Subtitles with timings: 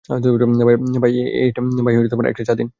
[0.99, 2.67] ভাই একটা চা দিন?